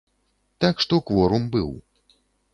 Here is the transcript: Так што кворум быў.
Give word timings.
Так 0.65 0.81
што 0.85 0.99
кворум 1.11 1.47
быў. 1.59 1.69